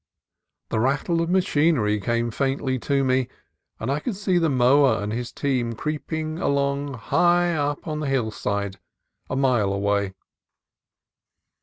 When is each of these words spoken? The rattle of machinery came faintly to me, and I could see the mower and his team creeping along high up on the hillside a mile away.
The 0.69 0.79
rattle 0.79 1.21
of 1.21 1.29
machinery 1.29 1.99
came 1.99 2.31
faintly 2.31 2.79
to 2.79 3.03
me, 3.03 3.27
and 3.79 3.91
I 3.91 3.99
could 3.99 4.15
see 4.15 4.39
the 4.39 4.49
mower 4.49 4.99
and 4.99 5.13
his 5.13 5.31
team 5.31 5.73
creeping 5.73 6.39
along 6.39 6.95
high 6.95 7.53
up 7.53 7.87
on 7.87 7.99
the 7.99 8.07
hillside 8.07 8.79
a 9.29 9.35
mile 9.35 9.71
away. 9.71 10.15